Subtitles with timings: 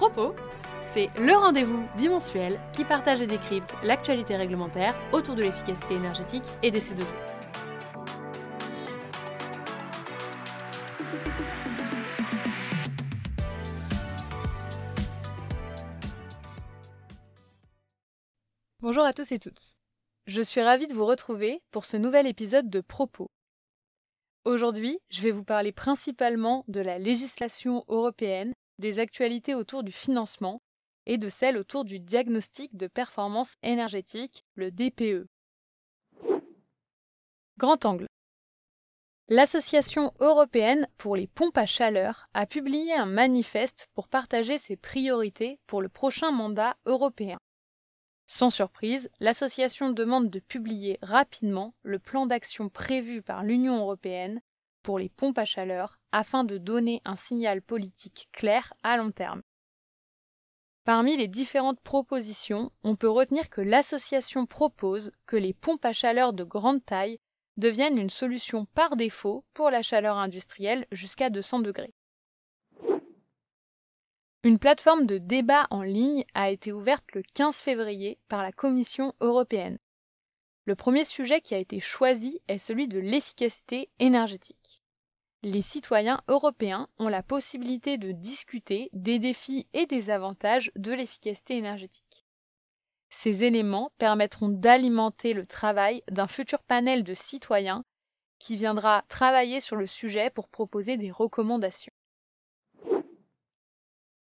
[0.00, 0.34] Propos,
[0.80, 6.70] c'est le rendez-vous bimensuel qui partage et décrypte l'actualité réglementaire autour de l'efficacité énergétique et
[6.70, 7.04] des C2E.
[18.80, 19.74] Bonjour à tous et toutes.
[20.24, 23.30] Je suis ravie de vous retrouver pour ce nouvel épisode de Propos.
[24.46, 30.60] Aujourd'hui, je vais vous parler principalement de la législation européenne des actualités autour du financement
[31.06, 35.28] et de celles autour du diagnostic de performance énergétique, le DPE.
[37.58, 38.06] Grand angle.
[39.28, 45.60] L'Association européenne pour les pompes à chaleur a publié un manifeste pour partager ses priorités
[45.68, 47.38] pour le prochain mandat européen.
[48.26, 54.40] Sans surprise, l'association demande de publier rapidement le plan d'action prévu par l'Union européenne
[54.82, 59.42] pour les pompes à chaleur afin de donner un signal politique clair à long terme.
[60.84, 66.32] Parmi les différentes propositions, on peut retenir que l'association propose que les pompes à chaleur
[66.32, 67.20] de grande taille
[67.58, 71.94] deviennent une solution par défaut pour la chaleur industrielle jusqu'à 200 degrés.
[74.42, 79.12] Une plateforme de débat en ligne a été ouverte le 15 février par la Commission
[79.20, 79.78] européenne.
[80.64, 84.79] Le premier sujet qui a été choisi est celui de l'efficacité énergétique
[85.42, 91.56] les citoyens européens ont la possibilité de discuter des défis et des avantages de l'efficacité
[91.56, 92.26] énergétique.
[93.08, 97.84] Ces éléments permettront d'alimenter le travail d'un futur panel de citoyens
[98.38, 101.92] qui viendra travailler sur le sujet pour proposer des recommandations.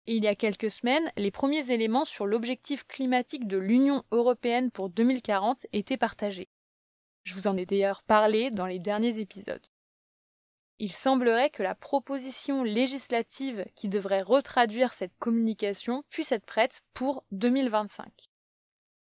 [0.06, 4.90] Il y a quelques semaines, les premiers éléments sur l'objectif climatique de l'Union européenne pour
[4.90, 6.50] 2040 étaient partagés.
[7.24, 9.66] Je vous en ai d'ailleurs parlé dans les derniers épisodes
[10.84, 17.24] il semblerait que la proposition législative qui devrait retraduire cette communication puisse être prête pour
[17.32, 18.12] 2025.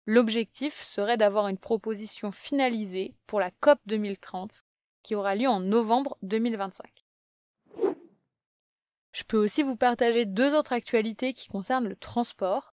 [0.05, 4.67] L'objectif serait d'avoir une proposition finalisée pour la COP 2030
[5.03, 7.07] qui aura lieu en novembre 2025.
[9.13, 12.70] Je peux aussi vous partager deux autres actualités qui concernent le transport.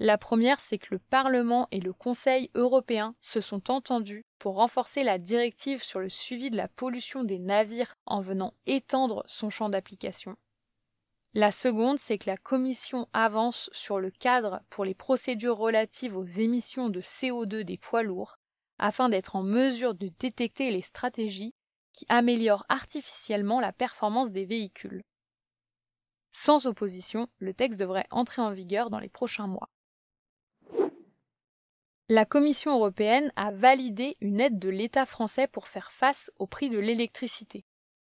[0.00, 5.02] La première, c'est que le Parlement et le Conseil européen se sont entendus pour renforcer
[5.02, 9.68] la directive sur le suivi de la pollution des navires en venant étendre son champ
[9.68, 10.36] d'application.
[11.34, 16.24] La seconde, c'est que la Commission avance sur le cadre pour les procédures relatives aux
[16.24, 18.38] émissions de CO2 des poids lourds,
[18.78, 21.54] afin d'être en mesure de détecter les stratégies
[21.92, 25.02] qui améliorent artificiellement la performance des véhicules.
[26.30, 29.68] Sans opposition, le texte devrait entrer en vigueur dans les prochains mois.
[32.10, 36.70] La Commission européenne a validé une aide de l'État français pour faire face au prix
[36.70, 37.66] de l'électricité.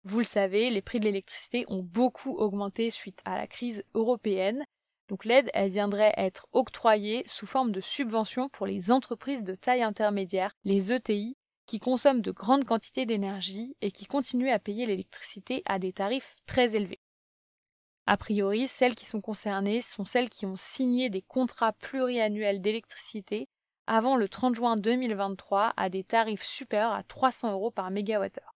[0.03, 4.65] Vous le savez, les prix de l'électricité ont beaucoup augmenté suite à la crise européenne.
[5.07, 10.51] Donc l'aide, viendrait être octroyée sous forme de subvention pour les entreprises de taille intermédiaire,
[10.65, 15.79] les ETI, qui consomment de grandes quantités d'énergie et qui continuent à payer l'électricité à
[15.79, 16.99] des tarifs très élevés.
[18.07, 23.47] A priori, celles qui sont concernées sont celles qui ont signé des contrats pluriannuels d'électricité
[23.87, 28.55] avant le 30 juin 2023 à des tarifs supérieurs à 300 euros par mégawattheure.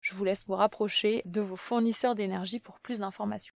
[0.00, 3.54] Je vous laisse vous rapprocher de vos fournisseurs d'énergie pour plus d'informations.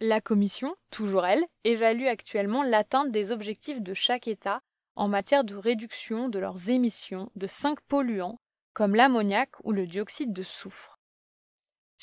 [0.00, 4.60] La Commission, toujours elle, évalue actuellement l'atteinte des objectifs de chaque État
[4.96, 8.40] en matière de réduction de leurs émissions de cinq polluants
[8.72, 10.98] comme l'ammoniac ou le dioxyde de soufre.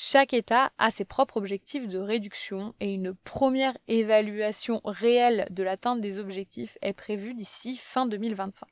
[0.02, 6.00] Chaque État a ses propres objectifs de réduction et une première évaluation réelle de l'atteinte
[6.00, 8.66] des objectifs est prévue d'ici fin 2025.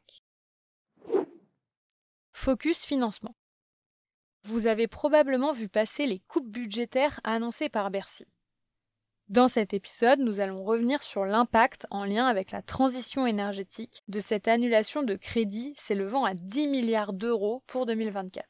[2.32, 3.36] Focus financement.
[4.44, 8.24] Vous avez probablement vu passer les coupes budgétaires annoncées par Bercy.
[9.28, 14.20] Dans cet épisode, nous allons revenir sur l'impact en lien avec la transition énergétique de
[14.20, 18.46] cette annulation de crédit s'élevant à 10 milliards d'euros pour 2024.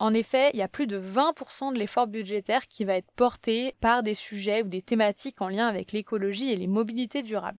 [0.00, 3.74] En effet, il y a plus de 20% de l'effort budgétaire qui va être porté
[3.80, 7.58] par des sujets ou des thématiques en lien avec l'écologie et les mobilités durables.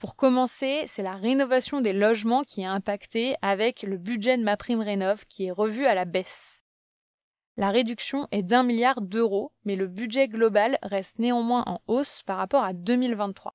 [0.00, 5.26] Pour commencer, c'est la rénovation des logements qui est impactée avec le budget de MaPrimeRénov
[5.26, 6.64] qui est revu à la baisse.
[7.56, 12.38] La réduction est d'un milliard d'euros, mais le budget global reste néanmoins en hausse par
[12.38, 13.54] rapport à 2023.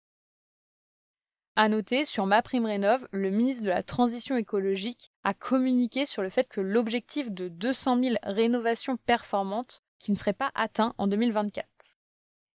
[1.56, 6.48] À noter, sur MaPrimeRénov, le ministre de la Transition écologique a communiqué sur le fait
[6.48, 11.68] que l'objectif de 200 000 rénovations performantes qui ne serait pas atteint en 2024.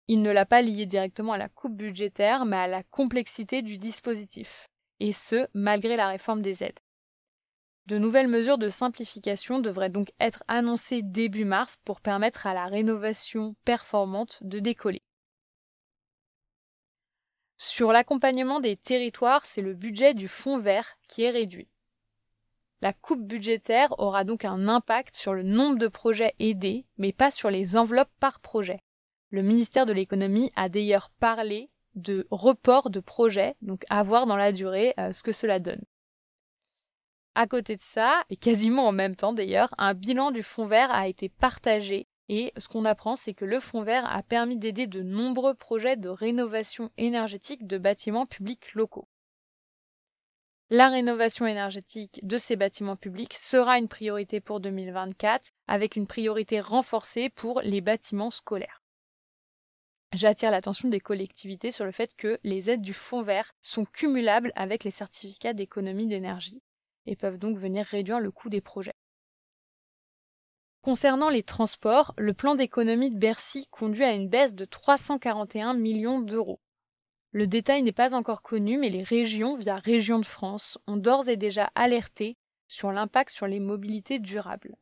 [0.08, 3.78] Il ne l'a pas lié directement à la coupe budgétaire, mais à la complexité du
[3.78, 4.68] dispositif,
[5.00, 6.80] et ce, malgré la réforme des aides.
[7.86, 12.66] De nouvelles mesures de simplification devraient donc être annoncées début mars pour permettre à la
[12.66, 15.04] rénovation performante de décoller.
[17.58, 21.68] Sur l'accompagnement des territoires, c'est le budget du fonds vert qui est réduit.
[22.82, 27.32] La coupe budgétaire aura donc un impact sur le nombre de projets aidés, mais pas
[27.32, 28.80] sur les enveloppes par projet.
[29.30, 34.38] Le ministère de l'économie a d'ailleurs parlé de report de projets, donc à voir dans
[34.38, 35.82] la durée euh, ce que cela donne.
[37.34, 40.92] À côté de ça, et quasiment en même temps d'ailleurs, un bilan du fonds vert
[40.92, 44.88] a été partagé et ce qu'on apprend, c'est que le fonds vert a permis d'aider
[44.88, 49.08] de nombreux projets de rénovation énergétique de bâtiments publics locaux.
[50.72, 56.60] La rénovation énergétique de ces bâtiments publics sera une priorité pour 2024, avec une priorité
[56.60, 58.82] renforcée pour les bâtiments scolaires.
[60.12, 64.52] J'attire l'attention des collectivités sur le fait que les aides du fonds vert sont cumulables
[64.56, 66.64] avec les certificats d'économie d'énergie
[67.06, 68.96] et peuvent donc venir réduire le coût des projets.
[70.82, 76.22] Concernant les transports, le plan d'économie de Bercy conduit à une baisse de 341 millions
[76.22, 76.60] d'euros.
[77.36, 81.28] Le détail n'est pas encore connu, mais les régions, via Régions de France, ont d'ores
[81.28, 82.38] et déjà alerté
[82.70, 84.78] sur l'impact sur les mobilités durables.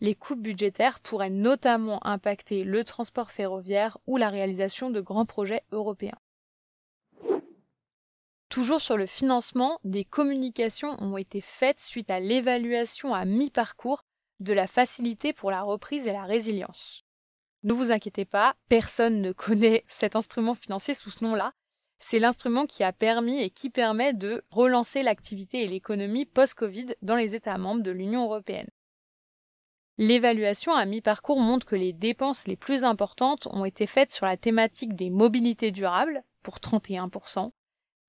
[0.00, 5.62] Les coupes budgétaires pourraient notamment impacter le transport ferroviaire ou la réalisation de grands projets
[5.72, 6.18] européens.
[8.50, 14.04] Toujours sur le financement, des communications ont été faites suite à l'évaluation à mi-parcours
[14.40, 17.03] de la facilité pour la reprise et la résilience.
[17.64, 21.52] Ne vous inquiétez pas, personne ne connaît cet instrument financier sous ce nom-là.
[21.98, 27.16] C'est l'instrument qui a permis et qui permet de relancer l'activité et l'économie post-Covid dans
[27.16, 28.68] les États membres de l'Union européenne.
[29.96, 34.36] L'évaluation à mi-parcours montre que les dépenses les plus importantes ont été faites sur la
[34.36, 37.50] thématique des mobilités durables, pour 31%,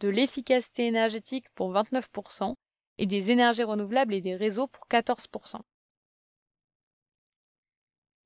[0.02, 2.56] de l'efficacité énergétique pour 29%,
[2.98, 5.62] et des énergies renouvelables et des réseaux pour 14%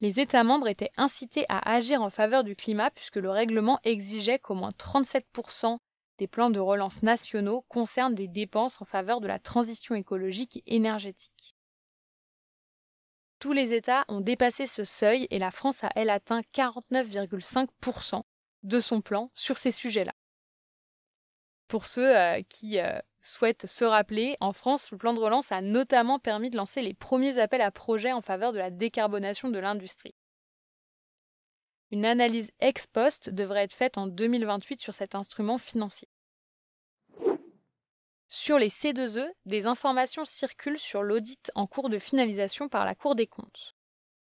[0.02, 4.40] les États membres étaient incités à agir en faveur du climat puisque le règlement exigeait
[4.40, 5.78] qu'au moins 37%
[6.18, 10.76] des plans de relance nationaux concernent des dépenses en faveur de la transition écologique et
[10.76, 11.56] énergétique.
[13.40, 18.22] Tous les États ont dépassé ce seuil et la France a, elle, atteint 49,5%
[18.64, 20.14] de son plan sur ces sujets-là.
[21.70, 25.62] Pour ceux euh, qui euh, souhaitent se rappeler, en France, le plan de relance a
[25.62, 29.60] notamment permis de lancer les premiers appels à projets en faveur de la décarbonation de
[29.60, 30.16] l'industrie.
[31.92, 36.10] Une analyse ex post devrait être faite en 2028 sur cet instrument financier.
[38.28, 43.14] Sur les C2E, des informations circulent sur l'audit en cours de finalisation par la Cour
[43.14, 43.76] des comptes.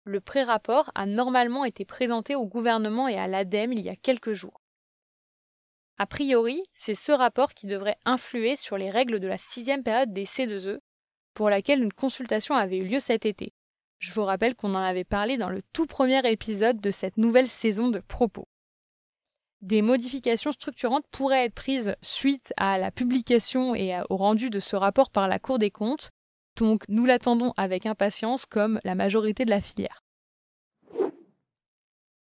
[0.02, 4.32] Le pré-rapport a normalement été présenté au gouvernement et à l'ADEME il y a quelques
[4.32, 4.59] jours.
[6.00, 10.14] A priori, c'est ce rapport qui devrait influer sur les règles de la sixième période
[10.14, 10.78] des C2E,
[11.34, 13.52] pour laquelle une consultation avait eu lieu cet été.
[13.98, 17.48] Je vous rappelle qu'on en avait parlé dans le tout premier épisode de cette nouvelle
[17.48, 18.48] saison de propos.
[19.60, 24.76] Des modifications structurantes pourraient être prises suite à la publication et au rendu de ce
[24.76, 26.12] rapport par la Cour des comptes,
[26.56, 30.02] donc nous l'attendons avec impatience comme la majorité de la filière.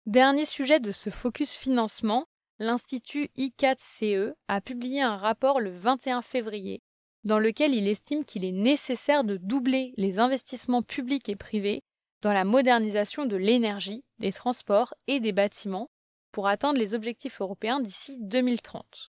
[0.05, 2.25] Dernier sujet de ce focus financement,
[2.59, 6.81] l'Institut I4CE a publié un rapport le 21 février
[7.23, 11.83] dans lequel il estime qu'il est nécessaire de doubler les investissements publics et privés
[12.21, 15.89] dans la modernisation de l'énergie, des transports et des bâtiments
[16.31, 19.12] pour atteindre les objectifs européens d'ici 2030.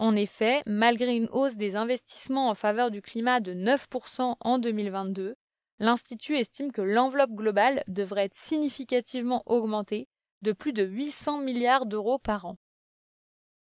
[0.00, 5.36] En effet, malgré une hausse des investissements en faveur du climat de 9% en 2022,
[5.78, 10.08] l'Institut estime que l'enveloppe globale devrait être significativement augmentée
[10.44, 12.56] de plus de 800 milliards d'euros par an.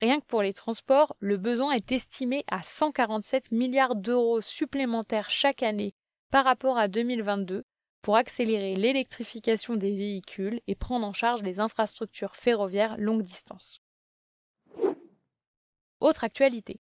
[0.01, 5.61] Rien que pour les transports, le besoin est estimé à 147 milliards d'euros supplémentaires chaque
[5.61, 5.93] année
[6.31, 7.63] par rapport à 2022
[8.01, 13.79] pour accélérer l'électrification des véhicules et prendre en charge les infrastructures ferroviaires longue distance.
[15.99, 16.79] Autre actualité.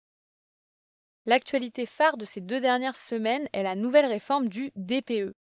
[1.26, 5.34] L'actualité phare de ces deux dernières semaines est la nouvelle réforme du DPE,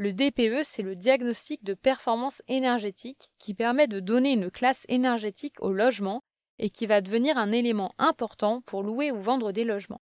[0.00, 5.60] le DPE, c'est le diagnostic de performance énergétique qui permet de donner une classe énergétique
[5.60, 6.22] au logement
[6.58, 10.00] et qui va devenir un élément important pour louer ou vendre des logements.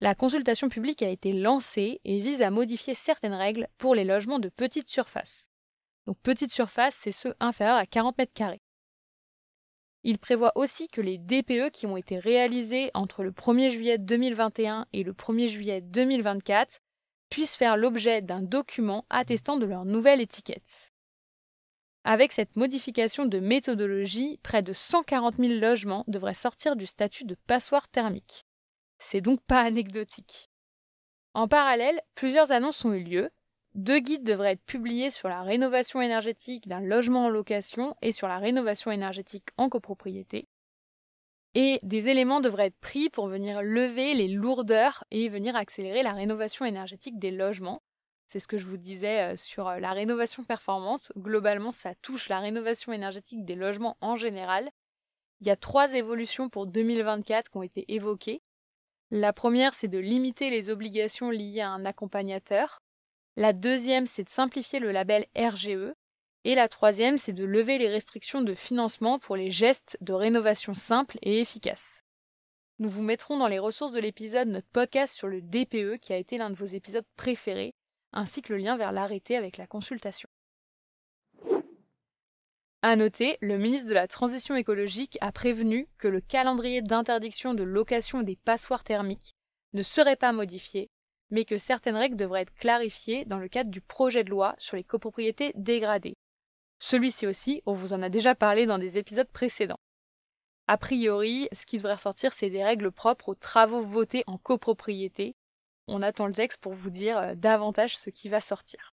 [0.00, 4.38] La consultation publique a été lancée et vise à modifier certaines règles pour les logements
[4.38, 5.50] de petite surface.
[6.06, 8.62] Donc petite surface, c'est ceux inférieurs à 40 mètres carrés.
[10.04, 14.86] Il prévoit aussi que les DPE qui ont été réalisés entre le 1er juillet 2021
[14.92, 16.78] et le 1er juillet 2024
[17.30, 20.92] puissent faire l'objet d'un document attestant de leur nouvelle étiquette.
[22.04, 27.36] Avec cette modification de méthodologie, près de 140 000 logements devraient sortir du statut de
[27.46, 28.44] passoire thermique.
[28.98, 30.50] C'est donc pas anecdotique.
[31.32, 33.30] En parallèle, plusieurs annonces ont eu lieu.
[33.74, 38.28] Deux guides devraient être publiés sur la rénovation énergétique d'un logement en location et sur
[38.28, 40.46] la rénovation énergétique en copropriété.
[41.54, 46.12] Et des éléments devraient être pris pour venir lever les lourdeurs et venir accélérer la
[46.12, 47.80] rénovation énergétique des logements.
[48.26, 51.12] C'est ce que je vous disais euh, sur euh, la rénovation performante.
[51.16, 54.70] Globalement, ça touche la rénovation énergétique des logements en général.
[55.40, 58.42] Il y a trois évolutions pour 2024 qui ont été évoquées.
[59.10, 62.82] La première, c'est de limiter les obligations liées à un accompagnateur.
[63.36, 65.92] La deuxième, c'est de simplifier le label RGE.
[66.46, 70.74] Et la troisième, c'est de lever les restrictions de financement pour les gestes de rénovation
[70.74, 72.04] simples et efficaces.
[72.78, 76.18] Nous vous mettrons dans les ressources de l'épisode notre podcast sur le DPE qui a
[76.18, 77.72] été l'un de vos épisodes préférés,
[78.12, 80.28] ainsi que le lien vers l'arrêté avec la consultation.
[82.82, 87.62] À noter, le ministre de la Transition écologique a prévenu que le calendrier d'interdiction de
[87.62, 89.32] location des passoires thermiques
[89.72, 90.90] ne serait pas modifié,
[91.30, 94.76] mais que certaines règles devraient être clarifiées dans le cadre du projet de loi sur
[94.76, 96.14] les copropriétés dégradées.
[96.86, 99.80] Celui-ci aussi, on vous en a déjà parlé dans des épisodes précédents.
[100.66, 105.34] A priori, ce qui devrait ressortir, c'est des règles propres aux travaux votés en copropriété.
[105.88, 108.92] On attend le texte pour vous dire euh, davantage ce qui va sortir.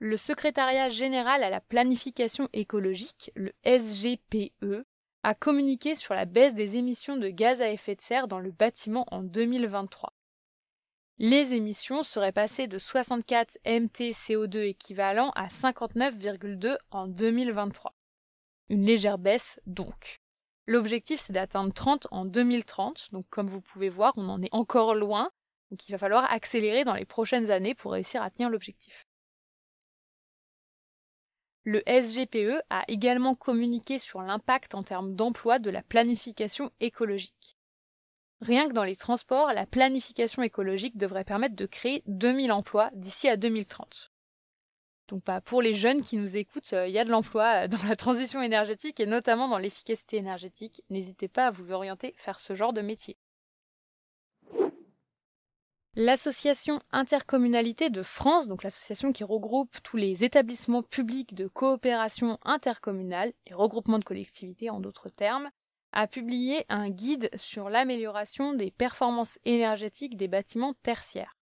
[0.00, 4.84] Le secrétariat général à la planification écologique, le SGPE,
[5.22, 8.50] a communiqué sur la baisse des émissions de gaz à effet de serre dans le
[8.50, 10.12] bâtiment en 2023.
[11.18, 17.94] Les émissions seraient passées de 64 mt CO2 équivalent à 59,2 en 2023.
[18.70, 20.20] Une légère baisse donc.
[20.66, 24.94] L'objectif c'est d'atteindre 30 en 2030, donc comme vous pouvez voir on en est encore
[24.94, 25.30] loin,
[25.70, 29.06] donc il va falloir accélérer dans les prochaines années pour réussir à tenir l'objectif.
[31.64, 37.56] Le SGPE a également communiqué sur l'impact en termes d'emploi de la planification écologique.
[38.42, 43.28] Rien que dans les transports, la planification écologique devrait permettre de créer 2000 emplois d'ici
[43.28, 44.10] à 2030.
[45.06, 47.68] Donc bah, pour les jeunes qui nous écoutent, euh, il y a de l'emploi euh,
[47.68, 50.82] dans la transition énergétique et notamment dans l'efficacité énergétique.
[50.90, 53.16] N'hésitez pas à vous orienter vers ce genre de métier.
[55.94, 63.34] L'association Intercommunalité de France, donc l'association qui regroupe tous les établissements publics de coopération intercommunale,
[63.46, 65.48] et regroupements de collectivités en d'autres termes,
[65.92, 71.36] a publié un guide sur l'amélioration des performances énergétiques des bâtiments tertiaires.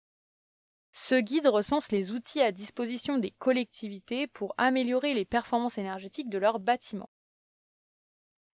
[0.91, 6.38] Ce guide recense les outils à disposition des collectivités pour améliorer les performances énergétiques de
[6.38, 7.10] leurs bâtiments.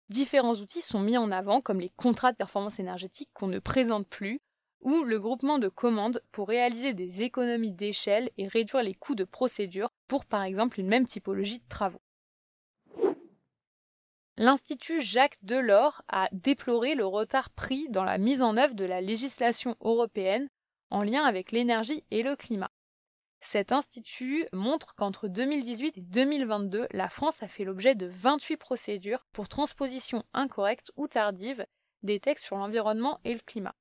[0.10, 4.08] Différents outils sont mis en avant comme les contrats de performance énergétique qu'on ne présente
[4.08, 4.40] plus
[4.82, 9.24] ou le groupement de commandes pour réaliser des économies d'échelle et réduire les coûts de
[9.24, 12.02] procédure pour par exemple une même typologie de travaux.
[14.38, 19.00] L'Institut Jacques Delors a déploré le retard pris dans la mise en œuvre de la
[19.00, 20.50] législation européenne
[20.90, 22.72] en lien avec l'énergie et le climat.
[23.40, 29.26] Cet institut montre qu'entre 2018 et 2022, la France a fait l'objet de 28 procédures
[29.32, 31.66] pour transposition incorrecte ou tardive
[32.04, 33.76] des textes sur l'environnement et le climat.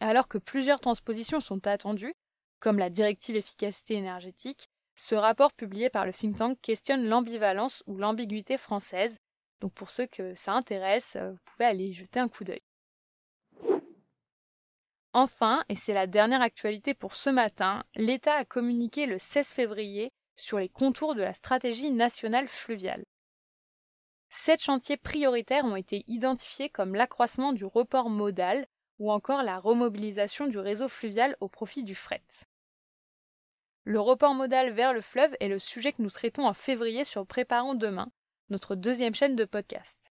[0.00, 2.14] Alors que plusieurs transpositions sont attendues,
[2.58, 7.98] comme la directive efficacité énergétique, ce rapport publié par le think tank questionne l'ambivalence ou
[7.98, 9.18] l'ambiguïté française.
[9.60, 12.62] Donc pour ceux que ça intéresse, euh, vous pouvez aller y jeter un coup d'œil.
[15.12, 20.12] Enfin, et c'est la dernière actualité pour ce matin, l'État a communiqué le 16 février
[20.36, 23.04] sur les contours de la stratégie nationale fluviale.
[24.28, 28.66] Sept chantiers prioritaires ont été identifiés comme l'accroissement du report modal,
[28.98, 32.22] ou encore la remobilisation du réseau fluvial au profit du fret.
[33.84, 37.26] Le report modal vers le fleuve est le sujet que nous traitons en février sur
[37.26, 38.10] Préparons demain,
[38.48, 40.12] notre deuxième chaîne de podcast.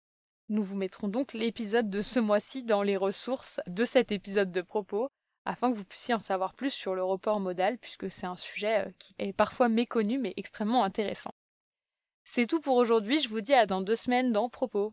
[0.49, 4.63] Nous vous mettrons donc l'épisode de ce mois-ci dans les ressources de cet épisode de
[4.63, 5.09] propos,
[5.45, 8.87] afin que vous puissiez en savoir plus sur le report modal, puisque c'est un sujet
[8.87, 11.33] euh, qui est parfois méconnu mais extrêmement intéressant.
[12.25, 14.93] C'est tout pour aujourd'hui, je vous dis à dans deux semaines dans Propos.